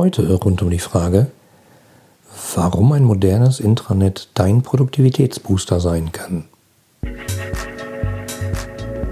[0.00, 1.26] Heute rund um die Frage,
[2.54, 6.46] warum ein modernes Intranet dein Produktivitätsbooster sein kann.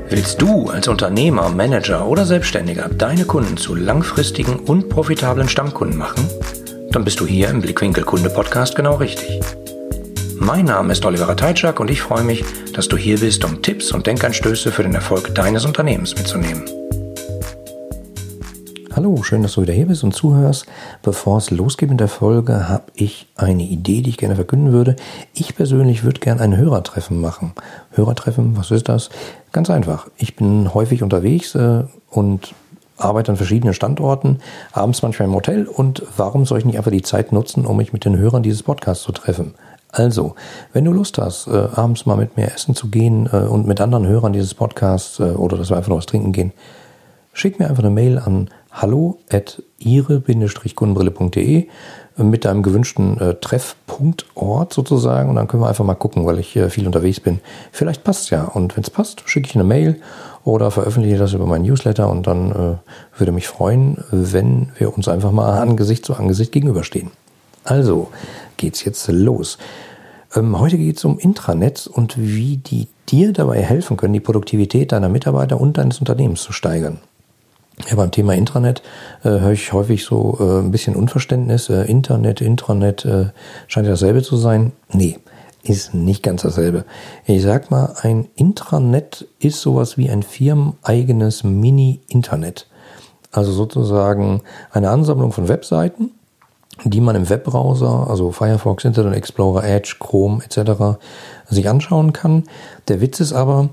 [0.09, 6.27] Willst du als Unternehmer, Manager oder Selbstständiger deine Kunden zu langfristigen und profitablen Stammkunden machen?
[6.91, 9.41] Dann bist du hier im Blickwinkel Kunde Podcast genau richtig.
[10.37, 12.43] Mein Name ist Oliver Teitschak und ich freue mich,
[12.73, 16.78] dass du hier bist, um Tipps und Denkanstöße für den Erfolg deines Unternehmens mitzunehmen.
[18.99, 20.67] Hallo, schön, dass du wieder hier bist und zuhörst.
[21.03, 24.97] Bevor es losgeht mit der Folge, habe ich eine Idee, die ich gerne verkünden würde.
[25.35, 27.53] Ich persönlich würde gerne ein Hörertreffen machen.
[27.93, 29.11] Hörertreffen, was ist das?
[29.53, 30.09] Ganz einfach.
[30.17, 32.57] Ich bin häufig unterwegs äh, und
[32.97, 34.41] arbeite an verschiedenen Standorten,
[34.73, 37.93] abends manchmal im Hotel und warum soll ich nicht einfach die Zeit nutzen, um mich
[37.93, 39.55] mit den Hörern dieses Podcasts zu treffen?
[39.93, 40.35] Also,
[40.73, 43.81] wenn du Lust hast, äh, abends mal mit mir essen zu gehen äh, und mit
[43.81, 46.53] anderen Hörern dieses Podcasts äh, oder dass wir einfach noch was trinken gehen,
[47.33, 51.69] schick mir einfach eine Mail an hallo at ihre-kundenbrille.de
[52.17, 56.57] mit deinem gewünschten äh, Treffpunktort sozusagen und dann können wir einfach mal gucken, weil ich
[56.57, 57.41] äh, viel unterwegs bin.
[57.71, 60.01] Vielleicht passt ja und wenn es passt, schicke ich eine Mail
[60.45, 65.09] oder veröffentliche das über meinen Newsletter und dann äh, würde mich freuen, wenn wir uns
[65.09, 67.11] einfach mal Angesicht zu Angesicht gegenüberstehen.
[67.65, 68.09] Also
[68.57, 69.59] geht's jetzt los.
[70.35, 74.93] Ähm, heute geht es um Intranets und wie die dir dabei helfen können, die Produktivität
[74.93, 76.99] deiner Mitarbeiter und deines Unternehmens zu steigern.
[77.87, 78.83] Ja, beim Thema Intranet
[79.23, 81.69] äh, höre ich häufig so äh, ein bisschen Unverständnis.
[81.69, 83.27] Äh, Internet, Intranet äh,
[83.69, 84.73] scheint ja dasselbe zu sein.
[84.93, 85.19] Nee,
[85.63, 86.85] ist nicht ganz dasselbe.
[87.25, 92.67] Ich sag mal, ein Intranet ist sowas wie ein firmeneigenes Mini-Internet.
[93.31, 96.11] Also sozusagen eine Ansammlung von Webseiten,
[96.85, 100.99] die man im Webbrowser, also Firefox, Internet Explorer, Edge, Chrome etc.
[101.49, 102.45] sich anschauen kann.
[102.89, 103.71] Der Witz ist aber,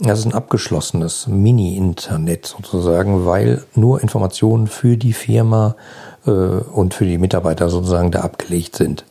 [0.00, 5.74] das ist ein abgeschlossenes Mini-Internet sozusagen, weil nur Informationen für die Firma
[6.26, 9.04] äh, und für die Mitarbeiter sozusagen da abgelegt sind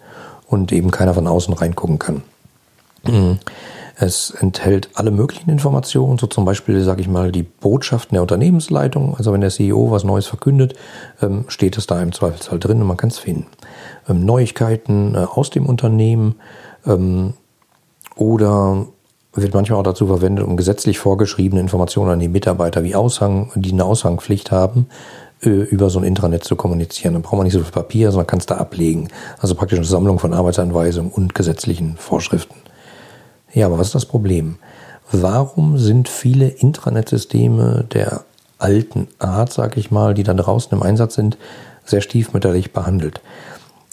[0.48, 2.24] und eben keiner von außen reingucken kann.
[3.06, 3.40] Mhm.
[4.00, 9.16] Es enthält alle möglichen Informationen, so zum Beispiel, sage ich mal, die Botschaften der Unternehmensleitung.
[9.18, 10.76] Also wenn der CEO was Neues verkündet,
[11.22, 13.48] ähm, steht es da im Zweifelsfall drin und man kann es finden.
[14.08, 16.36] Ähm, Neuigkeiten äh, aus dem Unternehmen
[16.86, 17.34] ähm,
[18.16, 18.86] oder
[19.44, 23.72] wird manchmal auch dazu verwendet, um gesetzlich vorgeschriebene Informationen an die Mitarbeiter wie Aushang, die
[23.72, 24.88] eine Aushangpflicht haben,
[25.42, 27.14] äh, über so ein Intranet zu kommunizieren.
[27.14, 29.10] Dann braucht man nicht so viel Papier, sondern kann es da ablegen.
[29.40, 32.56] Also praktisch eine Sammlung von Arbeitsanweisungen und gesetzlichen Vorschriften.
[33.54, 34.58] Ja, aber was ist das Problem?
[35.12, 38.26] Warum sind viele Intranet-Systeme der
[38.58, 41.38] alten Art, sag ich mal, die dann draußen im Einsatz sind,
[41.86, 43.22] sehr stiefmütterlich behandelt?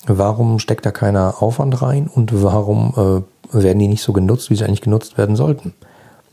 [0.07, 4.57] Warum steckt da keiner Aufwand rein und warum äh, werden die nicht so genutzt, wie
[4.57, 5.73] sie eigentlich genutzt werden sollten?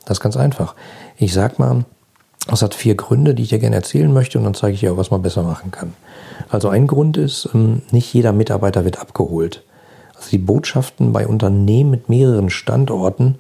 [0.06, 0.76] Das ist ganz einfach.
[1.18, 1.86] Ich sag mal,
[2.52, 4.94] es hat vier Gründe, die ich dir gerne erzählen möchte und dann zeige ich dir
[4.94, 5.94] auch, was man besser machen kann.
[6.50, 9.64] Also ein Grund ist, ähm, nicht jeder Mitarbeiter wird abgeholt.
[10.16, 13.36] Also die Botschaften bei Unternehmen mit mehreren Standorten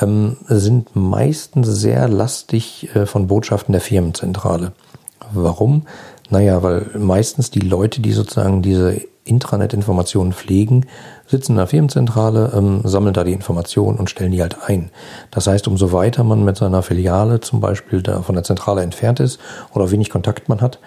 [0.00, 4.72] ähm, sind meistens sehr lastig äh, von Botschaften der Firmenzentrale.
[5.32, 5.82] Warum?
[6.30, 10.86] Naja, weil meistens die Leute, die sozusagen diese Intranet-Informationen pflegen,
[11.26, 14.90] sitzen in der Firmenzentrale, ähm, sammeln da die Informationen und stellen die halt ein.
[15.30, 19.20] Das heißt, umso weiter man mit seiner Filiale zum Beispiel da von der Zentrale entfernt
[19.20, 19.40] ist
[19.74, 20.78] oder wenig Kontakt man hat,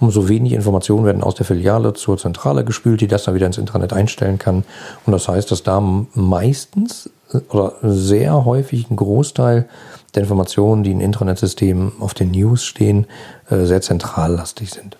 [0.00, 3.58] umso wenig Informationen werden aus der Filiale zur Zentrale gespült, die das dann wieder ins
[3.58, 4.64] Intranet einstellen kann.
[5.04, 5.80] Und das heißt, dass da
[6.14, 9.68] meistens äh, oder sehr häufig ein Großteil
[10.14, 13.06] der Informationen, die in Intranet-Systemen auf den News stehen,
[13.50, 14.96] äh, sehr zentrallastig sind.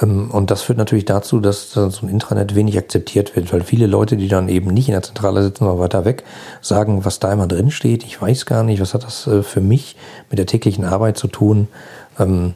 [0.00, 3.86] Ähm, und das führt natürlich dazu, dass so ein Intranet wenig akzeptiert wird, weil viele
[3.86, 6.24] Leute, die dann eben nicht in der Zentrale sitzen, sondern weiter weg,
[6.60, 9.60] sagen, was da immer drin steht, ich weiß gar nicht, was hat das äh, für
[9.60, 9.96] mich
[10.30, 11.68] mit der täglichen Arbeit zu tun.
[12.18, 12.54] Ähm,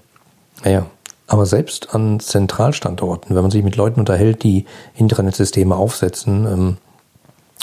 [0.65, 0.87] naja,
[1.27, 6.77] aber selbst an Zentralstandorten, wenn man sich mit Leuten unterhält, die Intranetsysteme aufsetzen ähm,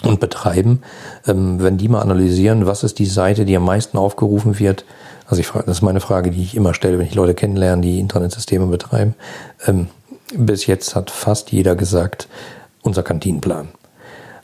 [0.03, 0.81] und betreiben,
[1.25, 4.85] ähm, wenn die mal analysieren, was ist die Seite, die am meisten aufgerufen wird,
[5.27, 7.81] also ich frage, das ist meine Frage, die ich immer stelle, wenn ich Leute kennenlerne,
[7.81, 9.15] die Internetsysteme betreiben.
[9.65, 9.87] Ähm,
[10.35, 12.27] bis jetzt hat fast jeder gesagt,
[12.81, 13.69] unser Kantinenplan.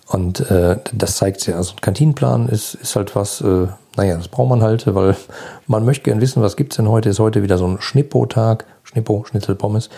[0.08, 1.56] Und äh, das zeigt ja.
[1.56, 5.16] Also ein Kantinenplan ist, ist halt was, äh, naja, das braucht man halt, weil
[5.68, 7.10] man möchte gern wissen, was gibt's denn heute?
[7.10, 9.90] Ist heute wieder so ein Schnippo-Tag, Schnippo, Schnitzel, Pommes.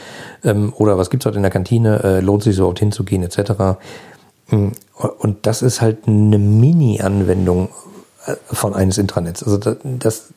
[0.44, 2.04] Ähm, oder was gibt's heute in der Kantine?
[2.04, 3.78] Äh, lohnt sich so überhaupt hinzugehen, etc.
[4.50, 4.69] Mm,
[5.19, 7.69] und das ist halt eine Mini-Anwendung
[8.25, 9.44] äh, von eines Intranets.
[9.44, 10.30] Also das,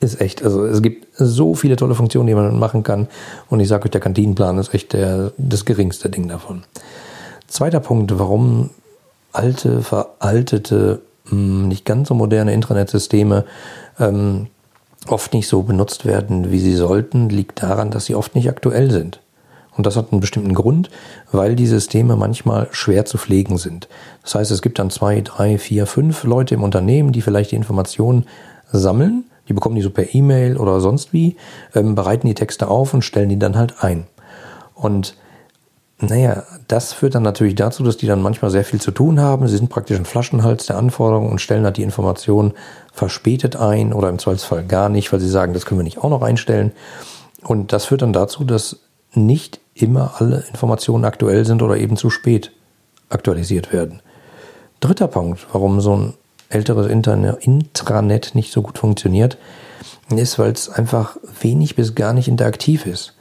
[0.00, 3.08] ist echt, also es gibt so viele tolle Funktionen, die man machen kann.
[3.48, 6.64] Und ich sage euch, der Kantinenplan ist echt der, das geringste Ding davon.
[7.48, 8.70] Zweiter Punkt, warum
[9.32, 13.44] alte, veraltete, hm, nicht ganz so moderne Internetsysteme
[13.98, 14.48] ähm,
[15.08, 18.90] oft nicht so benutzt werden, wie sie sollten, liegt daran, dass sie oft nicht aktuell
[18.90, 19.20] sind.
[19.76, 20.90] Und das hat einen bestimmten Grund,
[21.32, 23.88] weil die Systeme manchmal schwer zu pflegen sind.
[24.22, 27.56] Das heißt, es gibt dann zwei, drei, vier, fünf Leute im Unternehmen, die vielleicht die
[27.56, 28.26] Informationen
[28.72, 29.24] sammeln.
[29.48, 31.36] Die bekommen die so per E-Mail oder sonst wie,
[31.74, 34.06] ähm, bereiten die Texte auf und stellen die dann halt ein.
[34.74, 35.16] Und
[35.98, 39.48] naja, das führt dann natürlich dazu, dass die dann manchmal sehr viel zu tun haben.
[39.48, 42.52] Sie sind praktisch ein Flaschenhals der Anforderungen und stellen halt die Informationen
[42.92, 46.10] verspätet ein oder im Zweifelsfall gar nicht, weil sie sagen, das können wir nicht auch
[46.10, 46.72] noch einstellen.
[47.42, 48.80] Und das führt dann dazu, dass
[49.14, 52.52] nicht immer alle Informationen aktuell sind oder eben zu spät
[53.08, 54.00] aktualisiert werden.
[54.80, 56.14] Dritter Punkt, warum so ein
[56.48, 59.36] älteres Intranet nicht so gut funktioniert,
[60.10, 63.14] ist, weil es einfach wenig bis gar nicht interaktiv ist.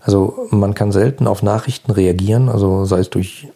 [0.00, 3.48] Also man kann selten auf Nachrichten reagieren, also sei es durch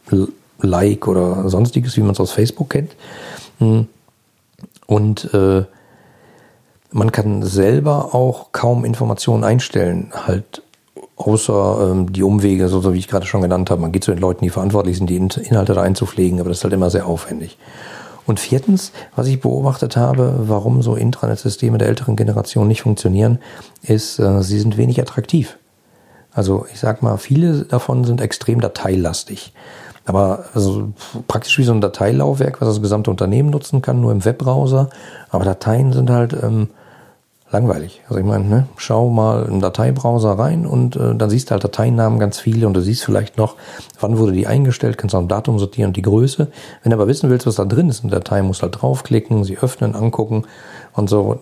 [0.60, 2.94] Like oder sonstiges, wie man es aus Facebook kennt.
[3.58, 3.88] Hm.
[4.86, 5.64] Und äh,
[6.90, 10.62] man kann selber auch kaum Informationen einstellen, halt
[11.16, 13.80] außer ähm, die Umwege, so, wie ich gerade schon genannt habe.
[13.80, 16.64] Man geht zu den Leuten, die verantwortlich sind, die Inhalte da einzupflegen, aber das ist
[16.64, 17.58] halt immer sehr aufwendig.
[18.26, 23.38] Und viertens, was ich beobachtet habe, warum so Intranet-Systeme der älteren Generation nicht funktionieren,
[23.82, 25.58] ist, äh, sie sind wenig attraktiv.
[26.32, 29.52] Also ich sag mal, viele davon sind extrem dateilastig.
[30.04, 30.92] Aber also
[31.28, 34.88] praktisch wie so ein Dateilaufwerk, was das gesamte Unternehmen nutzen kann, nur im Webbrowser.
[35.30, 36.68] Aber Dateien sind halt ähm,
[37.52, 38.00] langweilig.
[38.08, 41.64] Also ich meine, ne, schau mal im Dateibrowser rein und äh, dann siehst du halt
[41.64, 43.56] Dateinamen ganz viele und du siehst vielleicht noch,
[44.00, 46.48] wann wurde die eingestellt, kannst auch ein Datum sortieren und die Größe.
[46.82, 48.80] Wenn du aber wissen willst, was da drin ist in der Datei, musst du halt
[48.80, 50.44] draufklicken, sie öffnen, angucken
[50.94, 51.38] und so.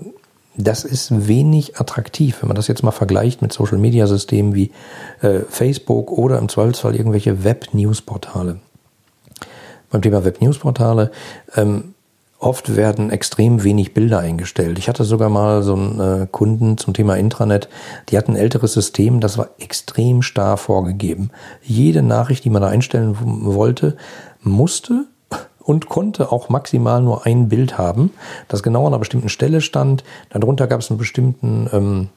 [0.57, 4.73] Das ist wenig attraktiv, wenn man das jetzt mal vergleicht mit Social-Media-Systemen wie
[5.23, 8.59] äh, Facebook oder im Zweifelsfall irgendwelche Web-News-Portale.
[9.91, 11.13] Beim Thema Web-News-Portale,
[11.56, 11.95] ähm,
[12.41, 14.79] Oft werden extrem wenig Bilder eingestellt.
[14.79, 17.69] Ich hatte sogar mal so einen äh, Kunden zum Thema Intranet,
[18.09, 21.31] die hatten ein älteres System, das war extrem starr vorgegeben.
[21.63, 23.99] Jede Nachricht, die man da einstellen wollte,
[24.43, 25.05] musste
[25.59, 28.11] und konnte auch maximal nur ein Bild haben,
[28.49, 30.03] das genau an einer bestimmten Stelle stand.
[30.31, 32.09] Darunter gab es einen bestimmten ähm,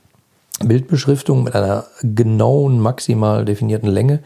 [0.63, 4.19] Bildbeschriftung mit einer genauen, maximal definierten Länge.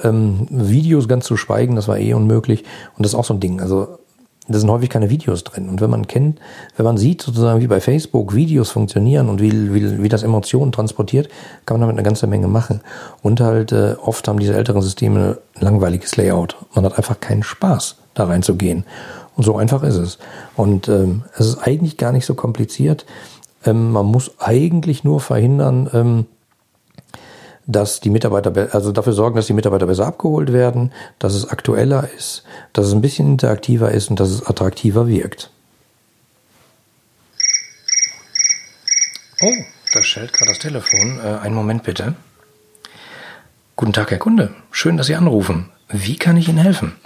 [0.00, 2.62] Ähm, Videos ganz zu schweigen, das war eh unmöglich.
[2.96, 3.60] Und das ist auch so ein Ding.
[3.60, 3.98] Also
[4.46, 5.68] da sind häufig keine Videos drin.
[5.68, 6.38] Und wenn man kennt,
[6.76, 10.70] wenn man sieht, sozusagen wie bei Facebook Videos funktionieren und wie, wie, wie das Emotionen
[10.70, 11.28] transportiert,
[11.64, 12.80] kann man damit eine ganze Menge machen.
[13.22, 16.56] Und halt äh, oft haben diese älteren Systeme ein langweiliges Layout.
[16.74, 18.84] Man hat einfach keinen Spaß, da reinzugehen.
[19.36, 20.18] Und so einfach ist es.
[20.56, 23.06] Und ähm, es ist eigentlich gar nicht so kompliziert.
[23.64, 26.26] Ähm, man muss eigentlich nur verhindern, ähm,
[27.66, 32.08] dass die Mitarbeiter, also dafür sorgen, dass die Mitarbeiter besser abgeholt werden, dass es aktueller
[32.16, 35.50] ist, dass es ein bisschen interaktiver ist und dass es attraktiver wirkt.
[39.40, 39.52] Oh,
[39.92, 41.20] da schellt gerade das Telefon.
[41.22, 42.14] Äh, einen Moment bitte.
[43.76, 44.54] Guten Tag, Herr Kunde.
[44.70, 45.70] Schön, dass Sie anrufen.
[45.88, 46.96] Wie kann ich Ihnen helfen?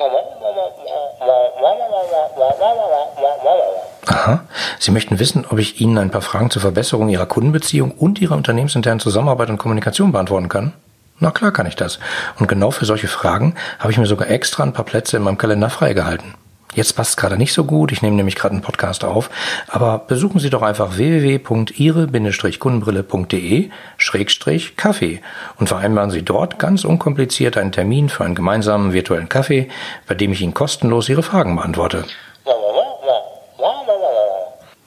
[4.08, 4.44] Aha.
[4.78, 8.36] Sie möchten wissen, ob ich Ihnen ein paar Fragen zur Verbesserung Ihrer Kundenbeziehung und Ihrer
[8.36, 10.72] unternehmensinternen Zusammenarbeit und Kommunikation beantworten kann?
[11.20, 11.98] Na klar kann ich das.
[12.38, 15.36] Und genau für solche Fragen habe ich mir sogar extra ein paar Plätze in meinem
[15.36, 16.32] Kalender freigehalten.
[16.74, 19.30] Jetzt passt gerade nicht so gut, ich nehme nämlich gerade einen Podcast auf,
[19.68, 25.20] aber besuchen Sie doch einfach www.ihre-kundenbrille.de Schrägstrich Kaffee
[25.56, 29.68] und vereinbaren Sie dort ganz unkompliziert einen Termin für einen gemeinsamen virtuellen Kaffee,
[30.06, 32.04] bei dem ich Ihnen kostenlos Ihre Fragen beantworte.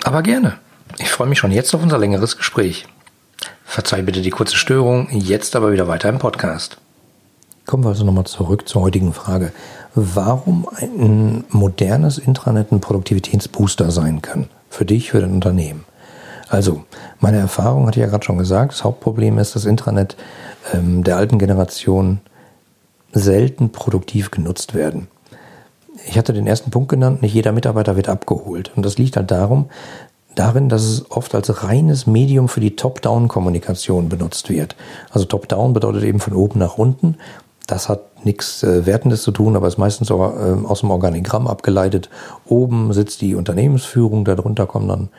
[0.03, 0.57] Aber gerne.
[0.97, 2.85] Ich freue mich schon jetzt auf unser längeres Gespräch.
[3.63, 6.77] Verzeih bitte die kurze Störung, jetzt aber wieder weiter im Podcast.
[7.65, 9.53] Kommen wir also nochmal zurück zur heutigen Frage.
[9.95, 14.49] Warum ein modernes Intranet ein Produktivitätsbooster sein kann?
[14.69, 15.85] Für dich, für dein Unternehmen.
[16.49, 16.83] Also,
[17.19, 18.73] meine Erfahrung hatte ich ja gerade schon gesagt.
[18.73, 20.17] Das Hauptproblem ist, dass Intranet
[20.73, 22.19] ähm, der alten Generation
[23.13, 25.07] selten produktiv genutzt werden
[26.07, 28.71] ich hatte den ersten Punkt genannt, nicht jeder Mitarbeiter wird abgeholt.
[28.75, 29.69] Und das liegt halt darum,
[30.35, 34.75] darin, dass es oft als reines Medium für die Top-Down-Kommunikation benutzt wird.
[35.11, 37.17] Also Top-Down bedeutet eben von oben nach unten.
[37.67, 41.47] Das hat nichts äh, Wertendes zu tun, aber ist meistens auch, äh, aus dem Organigramm
[41.47, 42.09] abgeleitet.
[42.45, 45.09] Oben sitzt die Unternehmensführung, darunter kommen dann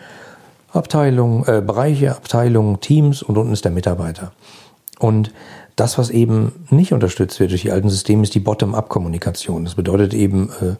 [0.72, 4.32] Abteilungen, äh, Bereiche, Abteilungen, Teams und unten ist der Mitarbeiter.
[4.98, 5.32] Und
[5.76, 9.64] das, was eben nicht unterstützt wird durch die alten Systeme, ist die Bottom-up-Kommunikation.
[9.64, 10.74] Das bedeutet eben, äh,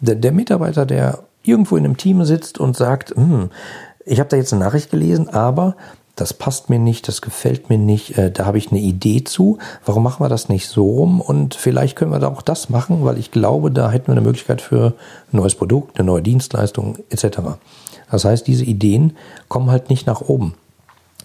[0.00, 3.50] der, der, Mitarbeiter, der irgendwo in einem Team sitzt und sagt, hm,
[4.04, 5.76] ich habe da jetzt eine Nachricht gelesen, aber
[6.16, 9.58] das passt mir nicht, das gefällt mir nicht, äh, da habe ich eine Idee zu.
[9.84, 11.20] Warum machen wir das nicht so rum?
[11.20, 14.22] Und vielleicht können wir da auch das machen, weil ich glaube, da hätten wir eine
[14.22, 14.94] Möglichkeit für
[15.32, 17.38] ein neues Produkt, eine neue Dienstleistung etc.
[18.10, 19.16] Das heißt, diese Ideen
[19.48, 20.54] kommen halt nicht nach oben.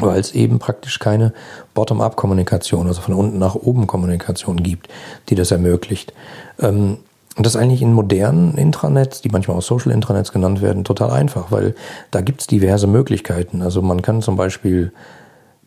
[0.02, 1.34] Weil es eben praktisch keine
[1.74, 4.88] Bottom-up-Kommunikation, also von unten nach oben Kommunikation gibt,
[5.30, 6.14] die das ermöglicht.
[6.60, 6.98] Ähm,
[7.38, 11.12] und das ist eigentlich in modernen Intranets, die manchmal auch Social Intranets genannt werden, total
[11.12, 11.76] einfach, weil
[12.12, 13.62] da gibt es diverse Möglichkeiten.
[13.62, 14.92] Also man kann zum Beispiel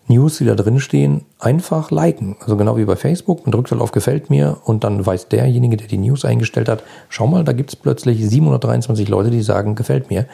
[0.07, 2.37] News, die da drin stehen, einfach liken.
[2.41, 3.47] Also genau wie bei Facebook.
[3.47, 6.83] Man drückt halt auf Gefällt mir und dann weiß derjenige, der die News eingestellt hat,
[7.09, 10.27] schau mal, da gibt es plötzlich 723 Leute, die sagen, gefällt mir.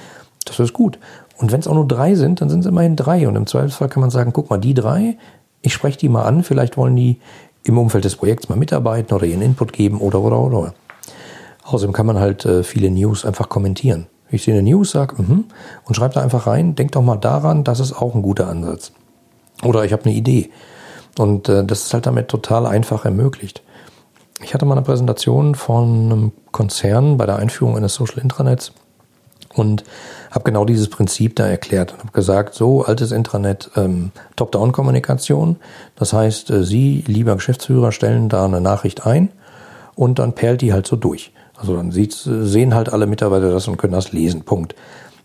[0.45, 0.99] Das ist gut.
[1.40, 3.26] Und wenn es auch nur drei sind, dann sind es immerhin drei.
[3.26, 5.16] Und im Zweifelsfall kann man sagen, guck mal, die drei,
[5.62, 7.18] ich spreche die mal an, vielleicht wollen die
[7.64, 10.75] im Umfeld des Projekts mal mitarbeiten oder ihren Input geben oder oder oder.
[11.64, 14.06] Außerdem kann man halt äh, viele News einfach kommentieren.
[14.30, 15.44] Ich sehe eine News, sage mhm,
[15.85, 18.92] und schreibe da einfach rein, denk doch mal daran, das ist auch ein guter Ansatz.
[19.64, 20.50] Oder ich habe eine Idee.
[21.18, 23.62] Und äh, das ist halt damit total einfach ermöglicht.
[24.42, 28.73] Ich hatte mal eine Präsentation von einem Konzern bei der Einführung eines Social Intranets
[29.54, 29.85] und
[30.30, 35.57] habe genau dieses Prinzip da erklärt und habe gesagt, so altes Intranet, ähm, Top-Down-Kommunikation.
[35.97, 39.30] Das heißt, äh, Sie, lieber Geschäftsführer, stellen da eine Nachricht ein
[39.95, 41.33] und dann perlt die halt so durch.
[41.57, 44.42] Also dann sehen halt alle Mitarbeiter das und können das lesen.
[44.45, 44.75] Punkt.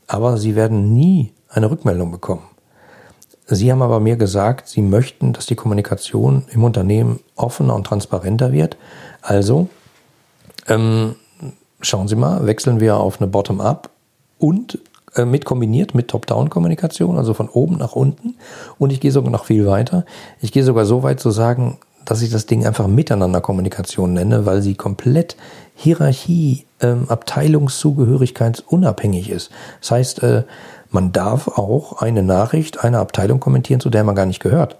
[0.07, 2.43] Aber sie werden nie eine Rückmeldung bekommen.
[3.47, 8.51] Sie haben aber mir gesagt, Sie möchten, dass die Kommunikation im Unternehmen offener und transparenter
[8.51, 8.75] wird.
[9.21, 9.69] Also
[10.67, 11.15] ähm,
[11.79, 13.91] schauen Sie mal, wechseln wir auf eine Bottom-up
[14.37, 14.79] und
[15.15, 18.35] äh, mit kombiniert mit Top-Down-Kommunikation, also von oben nach unten.
[18.77, 20.05] Und ich gehe sogar noch viel weiter.
[20.41, 24.45] Ich gehe sogar so weit zu sagen, dass ich das Ding einfach miteinander Kommunikation nenne,
[24.45, 25.35] weil sie komplett
[25.75, 29.49] Hierarchie, ähm, Abteilungszugehörigkeitsunabhängig ist.
[29.81, 30.43] Das heißt, äh,
[30.89, 34.77] man darf auch eine Nachricht einer Abteilung kommentieren, zu der man gar nicht gehört.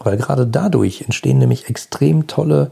[0.00, 2.70] Weil gerade dadurch entstehen nämlich extrem tolle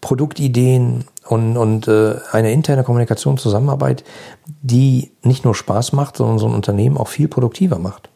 [0.00, 4.04] Produktideen und, und äh, eine interne Kommunikation, Zusammenarbeit,
[4.62, 8.08] die nicht nur Spaß macht, sondern so ein Unternehmen auch viel produktiver macht.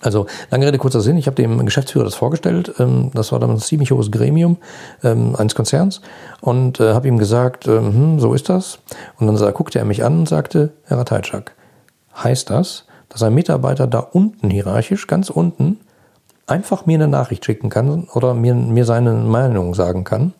[0.00, 3.50] Also lange Rede, kurzer Sinn, ich habe dem Geschäftsführer das vorgestellt, ähm, das war dann
[3.50, 4.56] ein ziemlich hohes Gremium
[5.04, 6.00] ähm, eines Konzerns
[6.40, 8.78] und äh, habe ihm gesagt, ähm, hm, so ist das.
[9.18, 11.54] Und dann guckte er mich an und sagte, Herr Rateitschak,
[12.16, 15.80] heißt das, dass ein Mitarbeiter da unten hierarchisch, ganz unten,
[16.46, 20.32] einfach mir eine Nachricht schicken kann oder mir, mir seine Meinung sagen kann?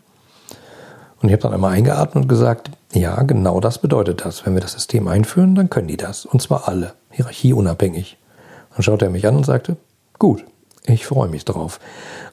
[1.22, 4.44] Und ich habe dann einmal eingeatmet und gesagt, ja, genau das bedeutet das.
[4.44, 6.26] Wenn wir das System einführen, dann können die das.
[6.26, 8.18] Und zwar alle, hierarchieunabhängig.
[8.74, 9.76] Dann schaute er mich an und sagte,
[10.18, 10.44] gut,
[10.84, 11.78] ich freue mich drauf.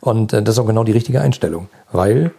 [0.02, 2.32] Und äh, das ist auch genau die richtige Einstellung, weil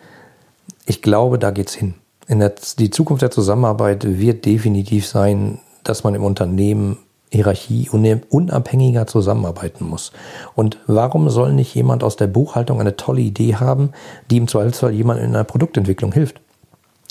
[0.87, 1.95] ich glaube, da geht's hin.
[2.27, 6.99] In der, die Zukunft der Zusammenarbeit wird definitiv sein, dass man im Unternehmen
[7.33, 10.13] Hierarchie unabhängiger zusammenarbeiten muss.
[10.55, 13.93] Und warum soll nicht jemand aus der Buchhaltung eine tolle Idee haben,
[14.31, 16.41] die im Zweifelsfall jemand in einer Produktentwicklung hilft?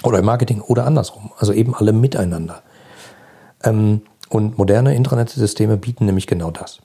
[0.03, 1.31] Oder im Marketing oder andersrum.
[1.38, 2.61] Also eben alle miteinander.
[3.63, 6.79] Ähm, und moderne Intranetsysteme bieten nämlich genau das.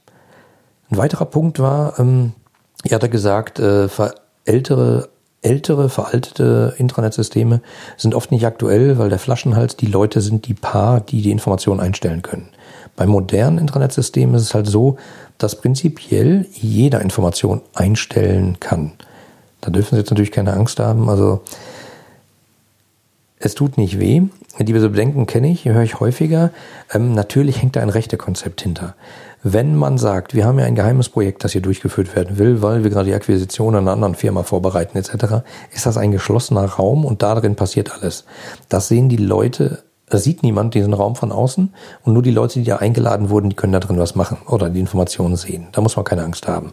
[0.90, 2.32] Ein weiterer Punkt war, ähm,
[2.84, 3.88] er hatte gesagt, äh,
[4.44, 5.08] ältere,
[5.44, 7.60] ältere, veraltete Intranetsysteme
[7.96, 11.80] sind oft nicht aktuell, weil der Flaschenhals die Leute sind, die Paar, die die Informationen
[11.80, 12.48] einstellen können.
[12.96, 14.96] Bei modernen Intranetsystemen ist es halt so,
[15.38, 18.92] dass prinzipiell jeder Information einstellen kann.
[19.60, 21.08] Da dürfen Sie jetzt natürlich keine Angst haben.
[21.08, 21.42] Also
[23.44, 24.22] es tut nicht weh.
[24.58, 26.50] Diese Bedenken kenne ich, höre ich häufiger.
[26.92, 28.94] Ähm, natürlich hängt da ein Rechtekonzept hinter.
[29.42, 32.82] Wenn man sagt, wir haben ja ein geheimes Projekt, das hier durchgeführt werden will, weil
[32.82, 37.22] wir gerade die Akquisition einer anderen Firma vorbereiten etc., ist das ein geschlossener Raum und
[37.22, 38.24] darin passiert alles.
[38.70, 41.74] Das sehen die Leute, das sieht niemand diesen Raum von außen
[42.04, 44.70] und nur die Leute, die da eingeladen wurden, die können da drin was machen oder
[44.70, 45.66] die Informationen sehen.
[45.72, 46.72] Da muss man keine Angst haben.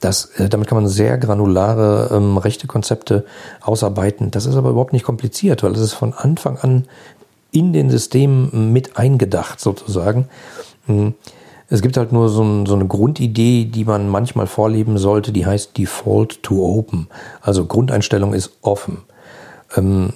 [0.00, 3.24] Das, äh, damit kann man sehr granulare ähm, rechte Konzepte
[3.60, 4.30] ausarbeiten.
[4.30, 6.86] Das ist aber überhaupt nicht kompliziert, weil es ist von Anfang an
[7.50, 10.28] in den Systemen mit eingedacht sozusagen.
[10.86, 11.14] Hm.
[11.70, 15.44] Es gibt halt nur so, ein, so, eine Grundidee, die man manchmal vorleben sollte, die
[15.44, 17.08] heißt Default to Open.
[17.42, 19.02] Also Grundeinstellung ist offen.
[19.76, 20.14] Ähm,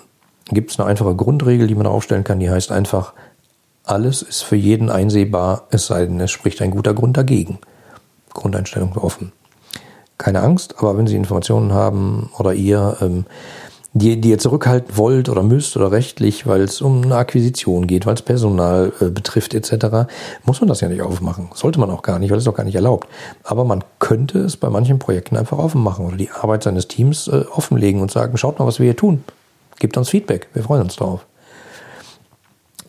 [0.48, 3.12] gibt es eine einfache Grundregel, die man aufstellen kann, die heißt einfach,
[3.84, 7.58] alles ist für jeden einsehbar, es sei denn, es spricht ein guter Grund dagegen.
[8.32, 9.32] Grundeinstellung offen
[10.22, 13.26] keine Angst, aber wenn Sie Informationen haben oder ihr, ähm,
[13.92, 18.06] die, die ihr zurückhalten wollt oder müsst oder rechtlich, weil es um eine Akquisition geht,
[18.06, 20.08] weil es Personal äh, betrifft etc.,
[20.44, 21.50] muss man das ja nicht aufmachen.
[21.54, 23.08] Sollte man auch gar nicht, weil es auch gar nicht erlaubt.
[23.42, 27.26] Aber man könnte es bei manchen Projekten einfach offen machen oder die Arbeit seines Teams
[27.28, 29.24] äh, offenlegen und sagen, schaut mal, was wir hier tun.
[29.80, 31.26] Gebt uns Feedback, wir freuen uns drauf.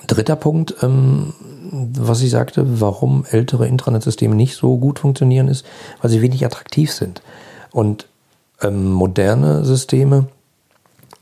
[0.06, 1.34] Dritter Punkt, ähm,
[1.74, 5.66] was ich sagte, warum ältere Intranet-Systeme nicht so gut funktionieren, ist,
[6.02, 7.22] weil sie wenig attraktiv sind.
[7.72, 8.08] Und
[8.62, 10.28] ähm, moderne Systeme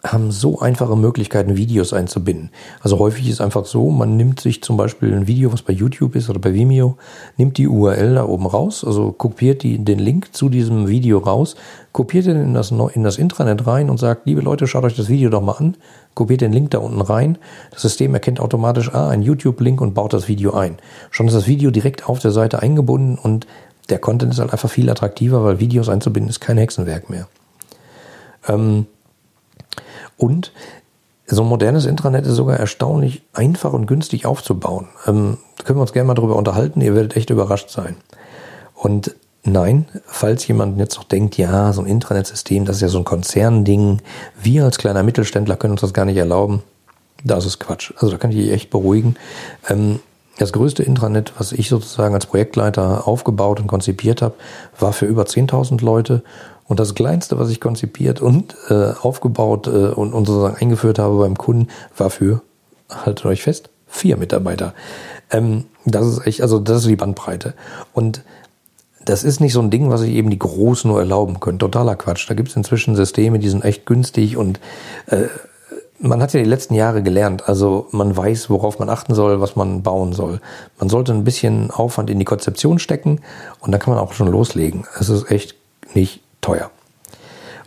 [0.03, 2.49] haben so einfache Möglichkeiten, Videos einzubinden.
[2.81, 6.15] Also häufig ist einfach so, man nimmt sich zum Beispiel ein Video, was bei YouTube
[6.15, 6.97] ist oder bei Vimeo,
[7.37, 11.55] nimmt die URL da oben raus, also kopiert die, den Link zu diesem Video raus,
[11.91, 15.09] kopiert den in das, in das Intranet rein und sagt, liebe Leute, schaut euch das
[15.09, 15.77] Video doch mal an,
[16.15, 17.37] kopiert den Link da unten rein.
[17.69, 20.77] Das System erkennt automatisch, ah, ein YouTube-Link und baut das Video ein.
[21.11, 23.45] Schon ist das Video direkt auf der Seite eingebunden und
[23.89, 27.27] der Content ist halt einfach viel attraktiver, weil Videos einzubinden ist kein Hexenwerk mehr.
[28.47, 28.87] Ähm,
[30.17, 30.51] und
[31.27, 34.87] so ein modernes Intranet ist sogar erstaunlich einfach und günstig aufzubauen.
[35.07, 37.95] Ähm, können wir uns gerne mal drüber unterhalten, ihr werdet echt überrascht sein.
[38.75, 42.97] Und nein, falls jemand jetzt noch denkt, ja, so ein Intranet-System, das ist ja so
[42.97, 44.01] ein Konzernding,
[44.41, 46.63] wir als kleiner Mittelständler können uns das gar nicht erlauben,
[47.23, 47.93] das ist Quatsch.
[47.95, 49.15] Also da kann ich dich echt beruhigen.
[49.69, 49.99] Ähm,
[50.37, 54.33] das größte Intranet, was ich sozusagen als Projektleiter aufgebaut und konzipiert habe,
[54.79, 56.23] war für über 10.000 Leute
[56.71, 61.17] und das kleinste, was ich konzipiert und äh, aufgebaut äh, und, und sozusagen eingeführt habe
[61.17, 62.43] beim Kunden, war für,
[62.89, 64.73] haltet euch fest, vier Mitarbeiter.
[65.31, 67.55] Ähm, das ist echt, also das ist die Bandbreite.
[67.91, 68.23] Und
[69.03, 71.59] das ist nicht so ein Ding, was sich eben die Großen nur erlauben können.
[71.59, 72.29] Totaler Quatsch.
[72.29, 74.61] Da gibt es inzwischen Systeme, die sind echt günstig und
[75.07, 75.25] äh,
[75.99, 77.49] man hat ja die letzten Jahre gelernt.
[77.49, 80.39] Also man weiß, worauf man achten soll, was man bauen soll.
[80.79, 83.19] Man sollte ein bisschen Aufwand in die Konzeption stecken
[83.59, 84.85] und dann kann man auch schon loslegen.
[84.97, 85.55] Es ist echt
[85.93, 86.71] nicht teuer.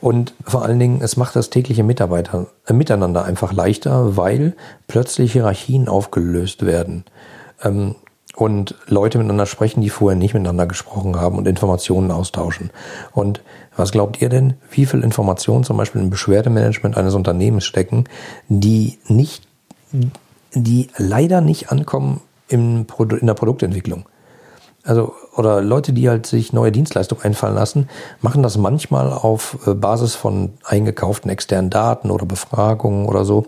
[0.00, 4.54] Und vor allen Dingen, es macht das tägliche Mitarbeiter, äh, Miteinander einfach leichter, weil
[4.86, 7.04] plötzlich Hierarchien aufgelöst werden.
[7.62, 7.94] Ähm,
[8.36, 12.70] und Leute miteinander sprechen, die vorher nicht miteinander gesprochen haben und Informationen austauschen.
[13.12, 13.42] Und
[13.76, 18.04] was glaubt ihr denn, wie viel Informationen zum Beispiel im Beschwerdemanagement eines Unternehmens stecken,
[18.48, 19.46] die nicht,
[20.52, 22.86] die leider nicht ankommen in,
[23.20, 24.04] in der Produktentwicklung?
[24.84, 27.88] Also oder Leute, die halt sich neue Dienstleistungen einfallen lassen,
[28.20, 33.46] machen das manchmal auf äh, Basis von eingekauften externen Daten oder Befragungen oder so.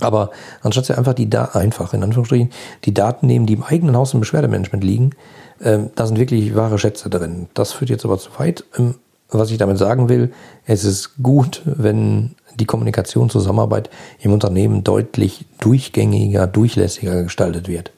[0.00, 0.30] Aber
[0.62, 2.50] anstatt sie einfach die da einfach in Anführungsstrichen
[2.84, 5.10] die Daten nehmen, die im eigenen Haus im Beschwerdemanagement liegen,
[5.58, 7.48] äh, da sind wirklich wahre Schätze drin.
[7.54, 8.64] Das führt jetzt aber zu weit.
[8.78, 8.94] Ähm,
[9.32, 10.32] was ich damit sagen will,
[10.66, 13.88] es ist gut, wenn die Kommunikation, Zusammenarbeit
[14.20, 17.92] im Unternehmen deutlich durchgängiger, durchlässiger gestaltet wird.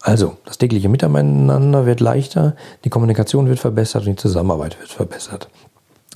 [0.00, 5.48] Also, das tägliche Miteinander wird leichter, die Kommunikation wird verbessert und die Zusammenarbeit wird verbessert.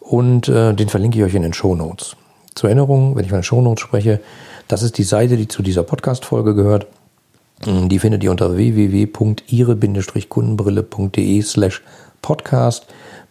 [0.00, 2.14] und äh, den verlinke ich euch in den Show Notes.
[2.54, 4.20] Zur Erinnerung, wenn ich von den Show Notes spreche,
[4.68, 6.86] das ist die Seite, die zu dieser Podcast-Folge gehört.
[7.66, 11.82] Die findet ihr unter www.ihre-kundenbrille.de slash
[12.22, 12.86] podcast.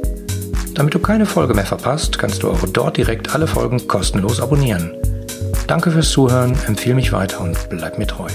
[0.74, 4.92] Damit du keine Folge mehr verpasst, kannst du auch dort direkt alle Folgen kostenlos abonnieren.
[5.68, 8.30] Danke fürs Zuhören, empfehle mich weiter und bleib mir treu.